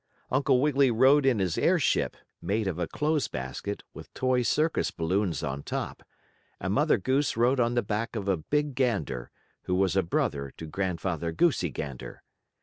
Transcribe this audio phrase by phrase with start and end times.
[0.31, 5.43] Uncle Wiggily rode in his airship, made of a clothes basket, with toy circus balloons
[5.43, 6.01] on top,
[6.59, 9.29] and Mother Goose rode on the back of a big gander,
[9.65, 12.23] who was a brother to Grandfather Goosey Gander.